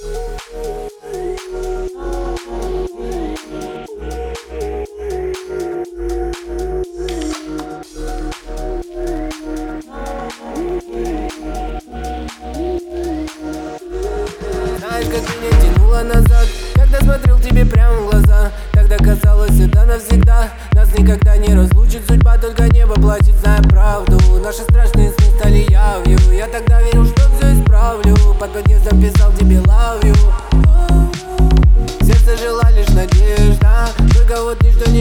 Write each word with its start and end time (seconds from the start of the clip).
Знаешь, 0.00 0.16
как 15.04 15.20
меня 15.36 15.50
тянуло 15.60 16.00
назад 16.02 16.46
Когда 16.74 17.00
смотрел 17.00 17.38
тебе 17.40 17.66
прямо 17.66 17.96
в 17.96 18.10
глаза 18.10 18.52
Тогда 18.72 18.96
казалось, 18.96 19.60
это 19.60 19.84
навсегда 19.84 20.48
Нас 20.72 20.98
никогда 20.98 21.36
не 21.36 21.54
разлучит 21.54 22.06
судьба 22.08 22.38
Только 22.38 22.66
небо 22.72 22.94
плачет, 22.94 23.34
за. 23.44 23.69
Записал 28.82 29.30
тебе 29.38 29.56
love 29.56 30.02
you 30.04 30.16
Сердце 32.02 32.36
жила 32.38 32.70
лишь 32.70 32.88
надежда. 32.88 33.90
Только 34.14 34.42
вот 34.42 34.62
ничто 34.62 34.90
не 34.90 34.99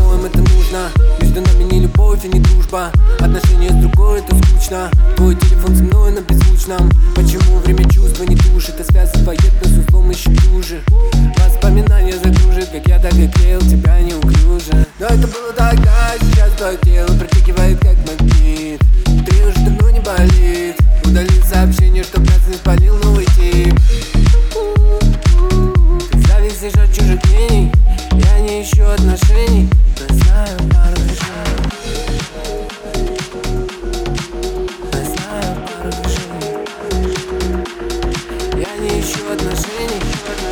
обоим 0.00 0.24
это 0.24 0.38
нужно. 0.38 0.90
Между 1.20 1.40
нами 1.40 1.64
не 1.64 1.80
любовь 1.80 2.24
и 2.24 2.28
не 2.28 2.40
дружба. 2.40 2.90
Отношения 3.18 3.70
с 3.70 3.74
другой 3.74 4.20
это 4.20 4.36
скучно. 4.36 4.90
Твой 5.16 5.34
телефон 5.36 5.76
со 5.76 5.82
мной 5.82 6.12
на 6.12 6.20
беззвучном. 6.20 6.90
Почему 7.14 7.58
время 7.58 7.88
чувства 7.90 8.24
не 8.24 8.36
душит, 8.36 8.74
а 8.80 8.84
связь 8.84 9.12
поет 9.24 9.52
нас 9.64 9.72
узлом 9.72 10.10
еще 10.10 10.30
туже 10.30 10.82
Воспоминания 11.36 12.14
загружит, 12.14 12.68
как 12.70 12.86
я 12.86 12.98
так 12.98 13.14
и 13.14 13.28
клеил 13.28 13.60
тебя 13.60 14.00
неуклюже. 14.00 14.86
Но 14.98 15.06
это 15.06 15.26
было 15.28 15.52
тогда, 15.56 16.12
а 16.12 16.18
сейчас 16.18 16.50
твое 16.56 16.76
тело 16.78 17.08
притягивает 17.18 17.78
как 17.80 17.96
магнит. 18.08 18.80
Ты 19.04 19.46
уже 19.46 19.58
давно 19.64 19.90
не 19.90 20.00
болит. 20.00 20.76
Удалил 21.04 21.42
сообщение, 21.44 22.04
чтоб 22.04 22.20
нас 22.20 22.40
не 22.48 22.54
спалил 22.54 22.96
новый 23.02 23.26
тип. 23.36 23.74
Ты 26.10 26.18
зависишь 26.28 26.74
от 26.74 26.92
чужих 26.94 27.24
мнений 27.24 27.72
Я 28.12 28.40
не 28.40 28.62
ищу 28.62 28.84
отношений. 28.84 29.69
еще 38.96 39.32
отношений, 39.32 40.00
еще 40.00 40.32
одна 40.32 40.49